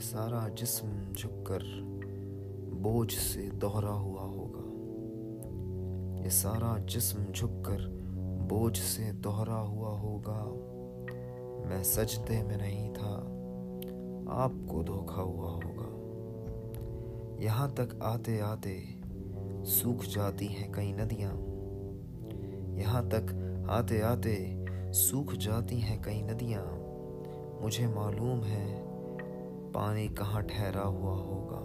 सारा 0.00 0.48
जिस्म 0.48 1.12
झुककर 1.12 1.62
बोझ 2.74 3.12
से 3.12 3.50
दोहरा 3.50 3.90
हुआ 3.90 4.22
होगा। 4.22 4.64
ये 6.22 6.30
सारा 6.30 6.78
जिस्म 6.78 7.32
झुककर 7.32 7.86
बोझ 8.50 8.78
से 8.78 9.12
दोहरा 9.12 9.54
हुआ 9.54 9.88
होगा। 9.88 10.44
मैं 11.68 11.82
सजदे 11.82 12.42
में 12.42 12.56
नहीं 12.56 12.92
था, 12.92 13.14
आपको 14.42 14.82
धोखा 14.82 15.22
हुआ 15.22 15.50
होगा। 15.50 16.04
यहाँ 17.44 17.70
तक 17.70 17.98
आते 18.02 18.40
आते 18.40 19.00
सूख 19.64 20.04
जाती 20.04 20.46
हैं 20.46 20.72
कई 20.72 20.92
नदियाँ। 20.92 21.32
यहाँ 22.78 23.08
तक 23.08 23.66
आते 23.70 24.00
आते 24.00 24.64
सूख 24.92 25.32
जाती 25.32 25.80
हैं 25.80 26.02
कई 26.02 26.22
नदियाँ। 26.22 26.62
मुझे 27.62 27.86
मालूम 27.86 28.40
है 28.40 28.93
पानी 29.74 30.08
कहाँ 30.08 30.42
ठहरा 30.42 30.82
हुआ 30.82 31.14
होगा? 31.14 31.60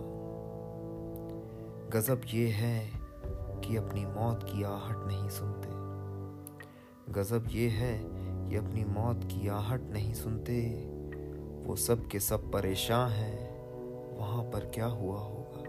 गजब 2.00 2.22
ये 2.34 2.48
है 2.48 2.92
कि 3.36 3.76
अपनी 3.76 4.06
मौत 4.06 4.44
की 4.44 4.64
आहट 4.64 5.08
नहीं 5.08 5.30
सुनते। 5.30 5.70
गजब 7.14 7.46
ये 7.52 7.70
है 7.70 8.04
कि 8.50 8.56
अपनी 8.56 8.84
मौत 8.84 9.22
की 9.24 9.48
आहट 9.48 9.82
नहीं 9.82 10.14
सुनते। 10.14 10.86
वो 11.66 11.76
सब 11.76 12.08
के 12.08 12.20
सब 12.20 12.52
परेशान 12.52 13.10
हैं, 13.10 13.70
वहाँ 14.18 14.44
पर 14.44 14.60
क्या 14.60 14.86
हुआ 14.86 15.20
होगा? 15.20 15.64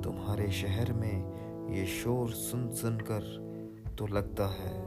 तुम्हारे 0.00 0.50
शहर 0.50 0.92
में 0.92 1.40
ये 1.72 1.86
शोर 1.86 2.30
सुन 2.30 2.70
सुन 2.74 2.98
कर 2.98 3.22
तो 3.98 4.06
लगता 4.06 4.46
है। 4.46 4.82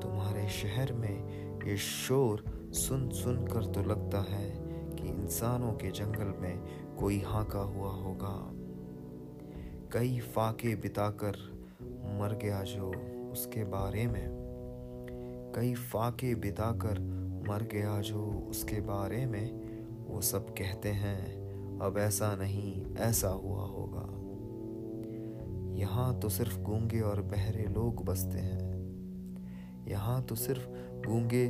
तुम्हारे 0.00 0.48
शहर 0.48 0.92
में 0.92 1.48
ये 1.66 1.76
शोर 1.76 2.44
सुन 2.72 3.10
सुन 3.10 3.46
कर 3.46 3.64
तो 3.64 3.82
लगता 3.82 4.18
है। 4.18 4.67
इंसानों 5.08 5.72
के 5.72 5.90
जंगल 5.90 6.40
में 6.40 6.60
कोई 6.96 7.20
हाका 7.20 7.58
हुआ 7.58 7.90
होगा। 7.90 8.50
कई 9.92 10.18
फाके 10.20 10.76
बिताकर 10.76 11.32
मर 12.20 12.38
गया 12.42 12.62
जो 12.62 12.92
उसके 13.32 13.64
बारे 13.64 14.06
में। 14.06 14.38
कई 15.56 15.74
फाके 15.74 16.34
बिताकर 16.34 16.98
मर 17.48 17.62
गया 17.62 18.00
जो 18.00 18.46
उसके 18.50 18.80
बारे 18.80 19.26
में, 19.26 19.60
वो 20.06 20.20
सब 20.20 20.50
कहते 20.50 20.88
हैं, 20.88 21.48
अब 21.78 21.98
ऐसा 21.98 22.36
नहीं, 22.36 22.96
ऐसा 22.96 23.28
हुआ 23.28 23.66
होगा। 23.66 24.18
यहाँ 25.78 26.18
तो 26.18 26.28
सिर्फ़ 26.28 26.58
गूँगे 26.58 27.00
और 27.00 27.22
बहरे 27.22 27.64
लोग 27.64 28.04
बसते 28.04 28.38
हैं। 28.38 28.68
यहाँ 29.88 30.22
तो 30.22 30.34
सिर्फ़ 30.34 30.68
गूँगे 31.08 31.48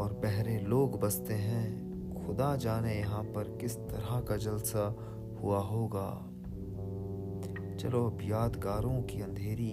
और 0.00 0.12
बहरे 0.12 0.58
लोग 0.58 1.00
बसते 1.00 1.34
हैं। 1.34 1.83
खुदा 2.26 2.56
जाने 2.56 2.94
यहाँ 2.94 3.22
पर 3.22 3.58
किस 3.60 3.76
तरह 3.76 4.20
का 4.20 4.36
जलसा 4.36 4.96
हुआ 5.42 5.58
होगा। 5.58 6.30
चलो 7.76 8.04
अब 8.06 8.18
यादगारों 8.22 9.02
की 9.02 9.20
अंधेरी 9.20 9.72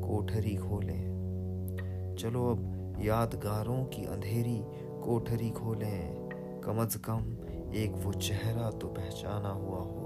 कोठरी 0.00 0.56
खोलें। 0.56 2.16
चलो 2.18 2.50
अब 2.50 3.00
यादगारों 3.00 3.84
की 3.84 4.04
अंधेरी 4.04 4.58
कोठरी 5.04 5.50
खोलें। 5.50 6.24
कम 6.64 6.82
अज 6.82 6.94
कम 6.96 7.36
एक 7.74 7.92
वो 7.96 8.12
चेहरा 8.12 8.70
तो 8.70 8.86
पहचाना 8.86 9.48
हुआ 9.48 9.78
हो 9.78 10.04